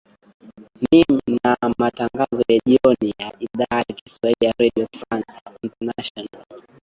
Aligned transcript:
mm 0.91 1.73
matangazo 1.77 2.43
ya 2.47 2.59
jioni 2.65 3.13
ya 3.19 3.33
idhaa 3.39 3.77
ya 3.89 3.95
kiswahili 3.95 4.45
ya 4.45 4.53
redio 4.59 4.87
france 4.99 5.37
internationale 5.63 6.45